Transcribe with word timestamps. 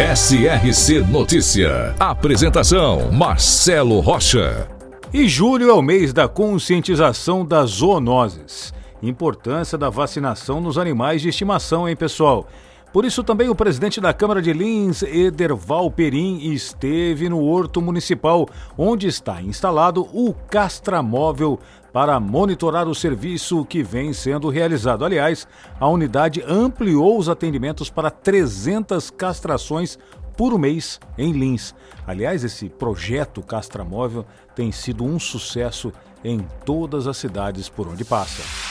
SRC 0.00 1.00
Notícia. 1.12 1.94
Apresentação: 2.00 3.12
Marcelo 3.12 4.00
Rocha. 4.00 4.66
E 5.12 5.28
julho 5.28 5.68
é 5.68 5.74
o 5.74 5.82
mês 5.82 6.14
da 6.14 6.26
conscientização 6.26 7.44
das 7.44 7.72
zoonoses. 7.72 8.72
Importância 9.02 9.76
da 9.76 9.90
vacinação 9.90 10.58
nos 10.58 10.78
animais 10.78 11.20
de 11.20 11.28
estimação, 11.28 11.86
hein, 11.86 11.94
pessoal? 11.94 12.48
Por 12.92 13.04
isso, 13.04 13.22
também 13.22 13.48
o 13.48 13.54
presidente 13.54 14.00
da 14.00 14.12
Câmara 14.12 14.42
de 14.42 14.52
Lins, 14.52 15.02
Ederval 15.02 15.90
Perim, 15.92 16.52
esteve 16.52 17.28
no 17.28 17.40
Horto 17.40 17.80
Municipal, 17.80 18.48
onde 18.76 19.06
está 19.06 19.40
instalado 19.40 20.08
o 20.12 20.34
castramóvel 20.50 21.60
para 21.92 22.18
monitorar 22.18 22.88
o 22.88 22.94
serviço 22.94 23.64
que 23.64 23.82
vem 23.82 24.12
sendo 24.12 24.48
realizado. 24.48 25.04
Aliás, 25.04 25.46
a 25.78 25.88
unidade 25.88 26.42
ampliou 26.46 27.16
os 27.16 27.28
atendimentos 27.28 27.88
para 27.88 28.10
300 28.10 29.08
castrações 29.10 29.96
por 30.36 30.58
mês 30.58 30.98
em 31.16 31.32
Lins. 31.32 31.74
Aliás, 32.04 32.42
esse 32.42 32.68
projeto 32.68 33.42
Castramóvel 33.42 34.24
tem 34.54 34.72
sido 34.72 35.04
um 35.04 35.18
sucesso 35.18 35.92
em 36.24 36.40
todas 36.64 37.06
as 37.06 37.16
cidades 37.16 37.68
por 37.68 37.86
onde 37.86 38.04
passa. 38.04 38.69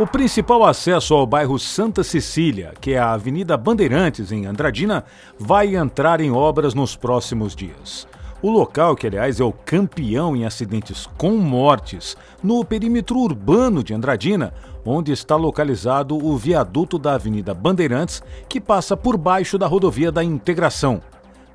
O 0.00 0.06
principal 0.06 0.64
acesso 0.64 1.12
ao 1.12 1.26
bairro 1.26 1.58
Santa 1.58 2.02
Cecília, 2.02 2.72
que 2.80 2.92
é 2.92 2.98
a 2.98 3.12
Avenida 3.12 3.54
Bandeirantes, 3.54 4.32
em 4.32 4.46
Andradina, 4.46 5.04
vai 5.38 5.76
entrar 5.76 6.22
em 6.22 6.30
obras 6.30 6.72
nos 6.72 6.96
próximos 6.96 7.54
dias. 7.54 8.08
O 8.40 8.50
local, 8.50 8.96
que 8.96 9.06
aliás 9.06 9.40
é 9.40 9.44
o 9.44 9.52
campeão 9.52 10.34
em 10.34 10.46
acidentes 10.46 11.06
com 11.18 11.32
mortes, 11.32 12.16
no 12.42 12.64
perímetro 12.64 13.18
urbano 13.18 13.84
de 13.84 13.92
Andradina, 13.92 14.54
onde 14.86 15.12
está 15.12 15.36
localizado 15.36 16.16
o 16.16 16.34
viaduto 16.34 16.98
da 16.98 17.12
Avenida 17.16 17.52
Bandeirantes, 17.52 18.22
que 18.48 18.58
passa 18.58 18.96
por 18.96 19.18
baixo 19.18 19.58
da 19.58 19.66
rodovia 19.66 20.10
da 20.10 20.24
Integração. 20.24 21.02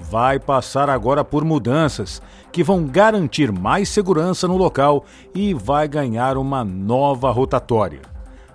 Vai 0.00 0.38
passar 0.38 0.88
agora 0.88 1.22
por 1.22 1.44
mudanças 1.44 2.22
que 2.50 2.64
vão 2.64 2.86
garantir 2.86 3.52
mais 3.52 3.90
segurança 3.90 4.48
no 4.48 4.56
local 4.56 5.04
e 5.34 5.52
vai 5.52 5.86
ganhar 5.86 6.38
uma 6.38 6.64
nova 6.64 7.30
rotatória. 7.30 8.00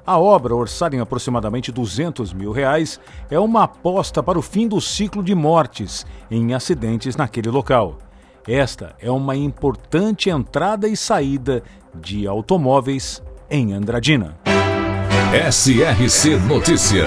A 0.06 0.20
obra, 0.20 0.56
orçada 0.56 0.96
em 0.96 1.00
aproximadamente 1.00 1.72
200 1.72 2.32
mil 2.32 2.52
reais, 2.52 3.00
é 3.30 3.40
uma 3.40 3.64
aposta 3.64 4.22
para 4.22 4.38
o 4.38 4.42
fim 4.42 4.68
do 4.68 4.80
ciclo 4.80 5.24
de 5.24 5.34
mortes 5.34 6.06
em 6.30 6.54
acidentes 6.54 7.16
naquele 7.16 7.50
local. 7.50 7.98
Esta 8.48 8.96
é 9.00 9.10
uma 9.10 9.36
importante 9.36 10.30
entrada 10.30 10.88
e 10.88 10.96
saída 10.96 11.64
de 11.96 12.28
automóveis 12.28 13.24
em 13.50 13.74
Andradina. 13.74 14.38
SRC 15.52 16.38
Notícia. 16.48 17.06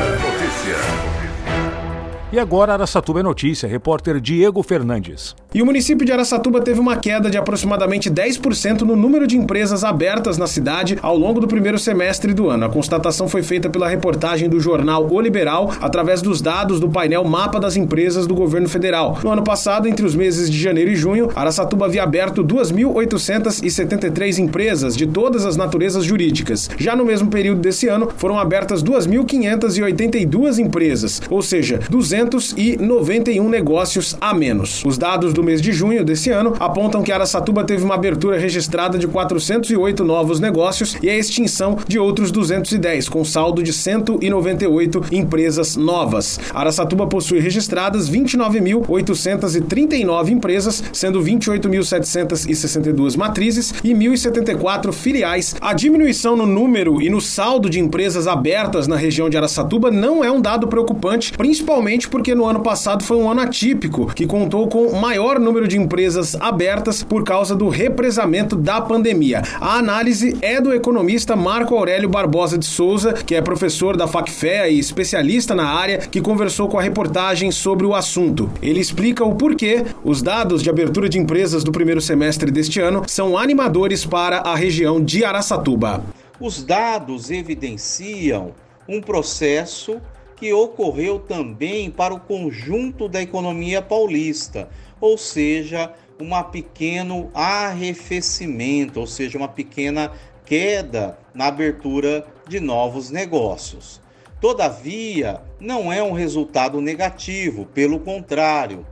E 2.30 2.38
agora 2.38 2.74
Araçatuba 2.74 3.20
é 3.20 3.22
notícia, 3.22 3.66
repórter 3.66 4.20
Diego 4.20 4.62
Fernandes. 4.62 5.34
E 5.54 5.62
o 5.62 5.66
município 5.66 6.04
de 6.04 6.12
Araçatuba 6.12 6.60
teve 6.60 6.78
uma 6.78 6.94
queda 6.94 7.30
de 7.30 7.38
aproximadamente 7.38 8.10
10% 8.10 8.82
no 8.82 8.94
número 8.94 9.26
de 9.26 9.34
empresas 9.34 9.82
abertas 9.82 10.36
na 10.36 10.46
cidade 10.46 10.98
ao 11.00 11.16
longo 11.16 11.40
do 11.40 11.48
primeiro 11.48 11.78
semestre 11.78 12.34
do 12.34 12.50
ano. 12.50 12.66
A 12.66 12.68
constatação 12.68 13.28
foi 13.28 13.42
feita 13.42 13.70
pela 13.70 13.88
reportagem 13.88 14.46
do 14.46 14.60
jornal 14.60 15.08
O 15.10 15.18
Liberal, 15.22 15.72
através 15.80 16.20
dos 16.20 16.42
dados 16.42 16.78
do 16.78 16.90
painel 16.90 17.24
Mapa 17.24 17.58
das 17.58 17.78
Empresas 17.78 18.26
do 18.26 18.34
governo 18.34 18.68
federal. 18.68 19.18
No 19.24 19.30
ano 19.30 19.42
passado, 19.42 19.88
entre 19.88 20.04
os 20.04 20.14
meses 20.14 20.50
de 20.50 20.58
janeiro 20.58 20.90
e 20.90 20.96
junho, 20.96 21.30
Araçatuba 21.34 21.86
havia 21.86 22.02
aberto 22.02 22.44
2.873 22.44 24.38
empresas 24.38 24.94
de 24.94 25.06
todas 25.06 25.46
as 25.46 25.56
naturezas 25.56 26.04
jurídicas. 26.04 26.68
Já 26.76 26.94
no 26.94 27.06
mesmo 27.06 27.30
período 27.30 27.62
desse 27.62 27.88
ano, 27.88 28.12
foram 28.18 28.38
abertas 28.38 28.84
2.582 28.84 30.58
empresas, 30.58 31.22
ou 31.30 31.40
seja, 31.40 31.80
200 31.88 32.17
291 32.24 33.48
negócios 33.48 34.16
a 34.20 34.34
menos. 34.34 34.84
Os 34.84 34.98
dados 34.98 35.32
do 35.32 35.42
mês 35.42 35.62
de 35.62 35.72
junho 35.72 36.04
desse 36.04 36.30
ano 36.30 36.54
apontam 36.58 37.02
que 37.02 37.12
Araçatuba 37.12 37.64
teve 37.64 37.84
uma 37.84 37.94
abertura 37.94 38.38
registrada 38.38 38.98
de 38.98 39.06
408 39.06 40.04
novos 40.04 40.40
negócios 40.40 40.96
e 41.02 41.08
a 41.08 41.16
extinção 41.16 41.78
de 41.86 41.98
outros 41.98 42.30
210, 42.30 43.08
com 43.08 43.24
saldo 43.24 43.62
de 43.62 43.72
198 43.72 45.04
empresas 45.12 45.76
novas. 45.76 46.38
Araçatuba 46.52 47.06
possui 47.06 47.38
registradas 47.38 48.10
29.839 48.10 50.30
empresas, 50.30 50.82
sendo 50.92 51.22
28.762 51.22 53.16
matrizes 53.16 53.72
e 53.84 53.94
1.074 53.94 54.92
filiais. 54.92 55.54
A 55.60 55.72
diminuição 55.72 56.36
no 56.36 56.46
número 56.46 57.00
e 57.00 57.08
no 57.08 57.20
saldo 57.20 57.70
de 57.70 57.78
empresas 57.80 58.26
abertas 58.26 58.86
na 58.86 58.96
região 58.96 59.30
de 59.30 59.36
Araçatuba 59.36 59.90
não 59.90 60.24
é 60.24 60.30
um 60.30 60.40
dado 60.40 60.68
preocupante, 60.68 61.32
principalmente 61.32 62.07
porque 62.08 62.34
no 62.34 62.46
ano 62.46 62.60
passado 62.60 63.04
foi 63.04 63.16
um 63.16 63.30
ano 63.30 63.42
atípico, 63.42 64.06
que 64.14 64.26
contou 64.26 64.66
com 64.68 64.92
maior 64.98 65.38
número 65.38 65.68
de 65.68 65.78
empresas 65.78 66.34
abertas 66.36 67.02
por 67.02 67.22
causa 67.22 67.54
do 67.54 67.68
represamento 67.68 68.56
da 68.56 68.80
pandemia. 68.80 69.42
A 69.60 69.76
análise 69.76 70.36
é 70.40 70.60
do 70.60 70.72
economista 70.72 71.36
Marco 71.36 71.76
Aurélio 71.76 72.08
Barbosa 72.08 72.58
de 72.58 72.66
Souza, 72.66 73.12
que 73.12 73.34
é 73.34 73.42
professor 73.42 73.96
da 73.96 74.06
Facfé 74.06 74.70
e 74.70 74.78
especialista 74.78 75.54
na 75.54 75.68
área, 75.68 75.98
que 75.98 76.20
conversou 76.20 76.68
com 76.68 76.78
a 76.78 76.82
reportagem 76.82 77.50
sobre 77.50 77.86
o 77.86 77.94
assunto. 77.94 78.50
Ele 78.62 78.80
explica 78.80 79.24
o 79.24 79.34
porquê 79.34 79.84
os 80.02 80.22
dados 80.22 80.62
de 80.62 80.70
abertura 80.70 81.08
de 81.08 81.18
empresas 81.18 81.62
do 81.62 81.72
primeiro 81.72 82.00
semestre 82.00 82.50
deste 82.50 82.80
ano 82.80 83.02
são 83.06 83.36
animadores 83.36 84.04
para 84.04 84.38
a 84.38 84.54
região 84.54 85.02
de 85.02 85.24
Araçatuba. 85.24 86.02
Os 86.40 86.62
dados 86.62 87.30
evidenciam 87.30 88.52
um 88.88 89.00
processo 89.00 90.00
que 90.38 90.52
ocorreu 90.52 91.18
também 91.18 91.90
para 91.90 92.14
o 92.14 92.20
conjunto 92.20 93.08
da 93.08 93.20
economia 93.20 93.82
paulista, 93.82 94.68
ou 95.00 95.18
seja, 95.18 95.92
um 96.20 96.40
pequeno 96.44 97.30
arrefecimento, 97.34 99.00
ou 99.00 99.06
seja, 99.06 99.36
uma 99.36 99.48
pequena 99.48 100.12
queda 100.44 101.18
na 101.34 101.46
abertura 101.46 102.26
de 102.46 102.60
novos 102.60 103.10
negócios. 103.10 104.00
Todavia, 104.40 105.40
não 105.60 105.92
é 105.92 106.02
um 106.02 106.12
resultado 106.12 106.80
negativo, 106.80 107.66
pelo 107.66 107.98
contrário, 107.98 108.86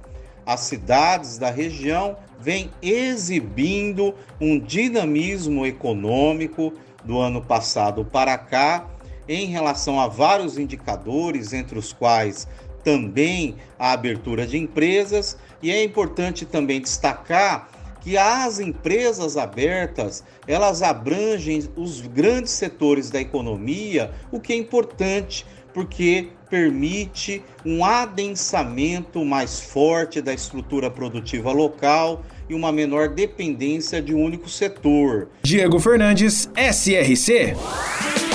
as 0.44 0.60
cidades 0.60 1.38
da 1.38 1.50
região 1.50 2.16
vêm 2.40 2.70
exibindo 2.82 4.14
um 4.40 4.58
dinamismo 4.58 5.64
econômico 5.64 6.72
do 7.04 7.18
ano 7.18 7.40
passado 7.40 8.04
para 8.04 8.36
cá 8.36 8.86
em 9.28 9.47
relação 9.47 10.00
a 10.00 10.06
vários 10.06 10.59
indicadores, 10.59 11.53
entre 11.53 11.78
os 11.78 11.92
quais 11.92 12.47
também 12.84 13.56
a 13.78 13.92
abertura 13.92 14.47
de 14.47 14.56
empresas, 14.56 15.37
e 15.62 15.70
é 15.70 15.82
importante 15.82 16.44
também 16.44 16.81
destacar 16.81 17.69
que 18.00 18.16
as 18.16 18.60
empresas 18.60 19.36
abertas, 19.36 20.22
elas 20.47 20.81
abrangem 20.81 21.69
os 21.75 22.00
grandes 22.00 22.53
setores 22.53 23.10
da 23.10 23.20
economia, 23.20 24.12
o 24.31 24.38
que 24.38 24.53
é 24.53 24.56
importante 24.56 25.44
porque 25.75 26.28
permite 26.48 27.42
um 27.65 27.84
adensamento 27.84 29.24
mais 29.24 29.60
forte 29.60 30.22
da 30.22 30.33
estrutura 30.33 30.91
produtiva 30.91 31.53
local 31.53 32.22
e 32.48 32.54
uma 32.54 32.71
menor 32.71 33.09
dependência 33.09 34.00
de 34.00 34.15
um 34.15 34.22
único 34.22 34.48
setor. 34.48 35.28
Diego 35.42 35.78
Fernandes, 35.80 36.48
SRC. 36.56 37.56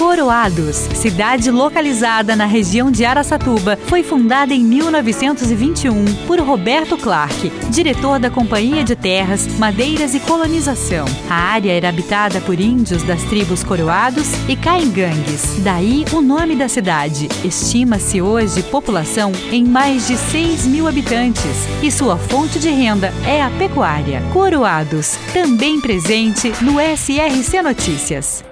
Coroados, 0.01 0.77
cidade 0.95 1.51
localizada 1.51 2.36
na 2.36 2.48
região 2.48 2.89
de 2.89 3.06
Araçatuba, 3.06 3.77
foi 3.86 4.01
fundada 4.01 4.51
em 4.51 4.63
1921 4.63 6.25
por 6.25 6.39
Roberto 6.39 6.98
Clark, 6.98 7.51
diretor 7.69 8.18
da 8.18 8.27
Companhia 8.27 8.83
de 8.83 8.95
Terras, 8.95 9.45
Madeiras 9.59 10.15
e 10.15 10.19
Colonização. 10.19 11.06
A 11.30 11.36
área 11.36 11.71
era 11.71 11.89
habitada 11.89 12.42
por 12.42 12.59
índios 12.59 13.03
das 13.03 13.21
tribos 13.25 13.63
Coroados 13.63 14.27
e 14.50 14.56
Caingangues. 14.56 15.59
Daí 15.59 16.03
o 16.12 16.19
nome 16.19 16.56
da 16.56 16.68
cidade. 16.68 17.30
Estima-se 17.45 18.24
hoje 18.24 18.63
população 18.63 19.31
em 19.51 19.63
mais 19.63 20.07
de 20.07 20.18
6 20.18 20.65
mil 20.65 20.88
habitantes 20.88 21.68
e 21.83 21.92
sua 21.92 22.18
fonte 22.18 22.57
de 22.57 22.71
renda 22.71 23.13
é 23.24 23.39
a 23.44 23.51
pecuária. 23.51 24.24
Coroados, 24.33 25.15
também 25.31 25.80
presente 25.80 26.51
no 26.59 26.80
SRC 26.80 27.62
Notícias. 27.62 28.50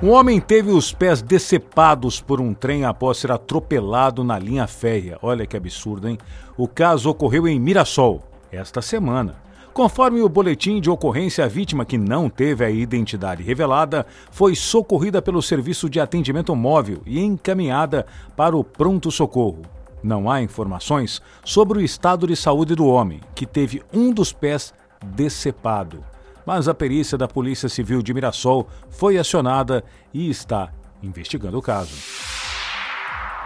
Um 0.00 0.10
homem 0.10 0.40
teve 0.40 0.70
os 0.70 0.92
pés 0.92 1.20
decepados 1.20 2.20
por 2.20 2.40
um 2.40 2.54
trem 2.54 2.84
após 2.84 3.18
ser 3.18 3.32
atropelado 3.32 4.22
na 4.22 4.38
linha 4.38 4.64
férrea. 4.68 5.18
Olha 5.20 5.44
que 5.44 5.56
absurdo, 5.56 6.08
hein? 6.08 6.16
O 6.56 6.68
caso 6.68 7.10
ocorreu 7.10 7.48
em 7.48 7.58
Mirassol, 7.58 8.22
esta 8.52 8.80
semana. 8.80 9.42
Conforme 9.74 10.20
o 10.20 10.28
boletim 10.28 10.80
de 10.80 10.88
ocorrência, 10.88 11.44
a 11.44 11.48
vítima, 11.48 11.84
que 11.84 11.98
não 11.98 12.30
teve 12.30 12.64
a 12.64 12.70
identidade 12.70 13.42
revelada, 13.42 14.06
foi 14.30 14.54
socorrida 14.54 15.20
pelo 15.20 15.42
Serviço 15.42 15.90
de 15.90 15.98
Atendimento 15.98 16.54
Móvel 16.54 17.02
e 17.04 17.18
encaminhada 17.18 18.06
para 18.36 18.56
o 18.56 18.62
pronto-socorro. 18.62 19.62
Não 20.00 20.30
há 20.30 20.40
informações 20.40 21.20
sobre 21.44 21.78
o 21.78 21.82
estado 21.82 22.24
de 22.24 22.36
saúde 22.36 22.76
do 22.76 22.86
homem, 22.86 23.20
que 23.34 23.44
teve 23.44 23.82
um 23.92 24.12
dos 24.12 24.32
pés 24.32 24.72
decepado 25.04 26.04
mas 26.48 26.66
a 26.66 26.72
perícia 26.72 27.18
da 27.18 27.28
Polícia 27.28 27.68
Civil 27.68 28.00
de 28.00 28.14
Mirassol 28.14 28.66
foi 28.88 29.18
acionada 29.18 29.84
e 30.14 30.30
está 30.30 30.72
investigando 31.02 31.58
o 31.58 31.60
caso. 31.60 31.92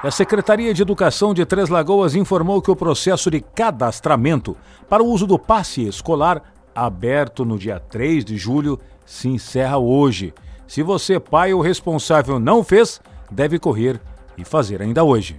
A 0.05 0.09
Secretaria 0.09 0.73
de 0.73 0.83
Educação 0.83 1.35
de 1.35 1.45
Três 1.45 1.69
Lagoas 1.69 2.15
informou 2.15 2.63
que 2.63 2.71
o 2.71 2.77
processo 2.77 3.29
de 3.29 3.41
cadastramento 3.41 4.57
para 4.89 5.03
o 5.03 5.09
uso 5.09 5.27
do 5.27 5.37
passe 5.37 5.85
escolar, 5.85 6.45
aberto 6.73 7.45
no 7.45 7.59
dia 7.59 7.81
3 7.81 8.25
de 8.25 8.37
julho, 8.39 8.79
se 9.05 9.27
encerra 9.27 9.79
hoje. 9.79 10.33
Se 10.69 10.81
você, 10.81 11.19
pai 11.19 11.53
ou 11.53 11.61
responsável, 11.61 12.39
não 12.39 12.63
fez, 12.63 13.01
deve 13.29 13.59
correr 13.59 14.01
e 14.39 14.45
fazer 14.45 14.81
ainda 14.81 15.03
hoje. 15.03 15.39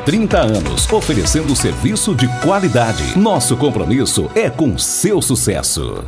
30 0.03 0.39
anos, 0.39 0.91
oferecendo 0.91 1.55
serviço 1.55 2.15
de 2.15 2.27
qualidade. 2.41 3.17
Nosso 3.19 3.55
compromisso 3.55 4.31
é 4.33 4.49
com 4.49 4.75
seu 4.75 5.21
sucesso. 5.21 6.03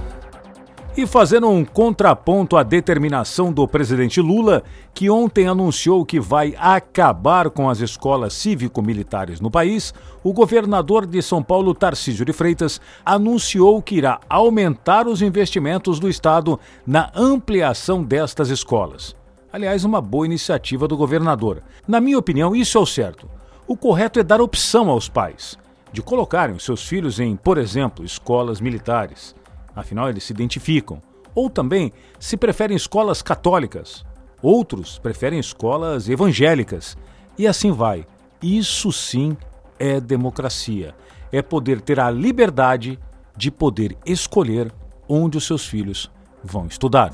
E 0.98 1.06
fazendo 1.06 1.48
um 1.48 1.64
contraponto 1.64 2.58
à 2.58 2.64
determinação 2.64 3.54
do 3.54 3.68
presidente 3.68 4.20
Lula, 4.20 4.64
que 4.96 5.12
ontem 5.12 5.48
anunciou 5.48 6.04
que 6.04 6.20
vai 6.20 6.56
acabar 6.58 7.52
com 7.52 7.70
as 7.70 7.82
escolas 7.82 8.34
cívico-militares 8.34 9.40
no 9.40 9.52
país, 9.52 9.94
o 10.24 10.34
governador 10.34 11.06
de 11.06 11.22
São 11.22 11.44
Paulo, 11.44 11.76
Tarcísio 11.76 12.26
de 12.26 12.34
Freitas, 12.34 12.82
anunciou 13.06 13.80
que 13.80 13.96
irá 13.96 14.20
aumentar 14.28 15.08
os 15.08 15.22
investimentos 15.22 16.00
do 16.00 16.10
Estado 16.10 16.60
na 16.86 17.12
ampliação 17.16 18.04
destas 18.04 18.50
escolas. 18.50 19.16
Aliás, 19.52 19.86
uma 19.86 20.02
boa 20.02 20.26
iniciativa 20.26 20.88
do 20.88 20.98
governador. 20.98 21.62
Na 21.88 22.02
minha 22.02 22.18
opinião, 22.18 22.56
isso 22.56 22.76
é 22.76 22.82
o 22.82 22.88
certo. 22.88 23.30
O 23.74 23.76
correto 23.76 24.20
é 24.20 24.24
dar 24.24 24.40
opção 24.40 24.88
aos 24.88 25.10
pais 25.10 25.58
de 25.92 26.00
colocarem 26.00 26.56
os 26.56 26.64
seus 26.64 26.88
filhos 26.88 27.20
em, 27.20 27.36
por 27.36 27.58
exemplo, 27.58 28.06
escolas 28.06 28.62
militares. 28.62 29.36
Afinal, 29.76 30.08
eles 30.08 30.26
se 30.26 30.32
identificam. 30.32 31.02
Ou 31.34 31.50
também, 31.50 31.92
se 32.20 32.38
preferem 32.38 32.78
escolas 32.78 33.24
católicas. 33.24 34.06
Outros 34.44 35.00
preferem 35.00 35.40
escolas 35.40 36.08
evangélicas. 36.08 36.96
E 37.36 37.48
assim 37.48 37.72
vai. 37.72 38.06
Isso 38.44 38.92
sim 38.92 39.36
é 39.80 40.00
democracia. 40.00 40.94
É 41.32 41.42
poder 41.42 41.82
ter 41.82 42.00
a 42.00 42.12
liberdade 42.12 43.00
de 43.36 43.50
poder 43.50 43.98
escolher 44.06 44.72
onde 45.10 45.36
os 45.36 45.48
seus 45.48 45.66
filhos 45.66 46.12
vão 46.44 46.68
estudar. 46.68 47.12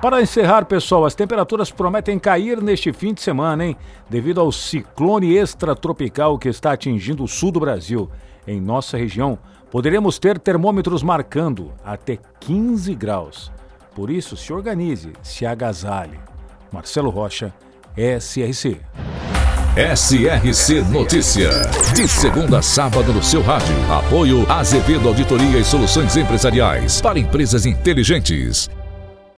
Para 0.00 0.22
encerrar, 0.22 0.64
pessoal, 0.64 1.04
as 1.04 1.14
temperaturas 1.16 1.72
prometem 1.72 2.20
cair 2.20 2.62
neste 2.62 2.92
fim 2.92 3.12
de 3.12 3.20
semana, 3.20 3.66
hein? 3.66 3.76
Devido 4.08 4.40
ao 4.40 4.52
ciclone 4.52 5.36
extratropical 5.36 6.38
que 6.38 6.48
está 6.48 6.72
atingindo 6.72 7.24
o 7.24 7.28
sul 7.28 7.50
do 7.50 7.58
Brasil. 7.58 8.08
Em 8.46 8.60
nossa 8.60 8.96
região, 8.96 9.36
poderemos 9.72 10.16
ter 10.16 10.38
termômetros 10.38 11.02
marcando 11.02 11.72
até 11.84 12.16
15 12.38 12.94
graus. 12.94 13.50
Por 13.92 14.08
isso, 14.08 14.36
se 14.36 14.52
organize, 14.52 15.12
se 15.20 15.44
agasalhe. 15.44 16.20
Marcelo 16.72 17.10
Rocha, 17.10 17.52
SRC. 17.96 18.80
SRC 19.76 20.82
Notícia. 20.92 21.50
De 21.96 22.06
segunda 22.06 22.60
a 22.60 22.62
sábado 22.62 23.12
no 23.12 23.22
seu 23.22 23.42
rádio. 23.42 23.74
Apoio 23.92 24.48
Azevedo 24.48 25.08
Auditoria 25.08 25.58
e 25.58 25.64
Soluções 25.64 26.16
Empresariais 26.16 27.00
para 27.00 27.18
empresas 27.18 27.66
inteligentes. 27.66 28.70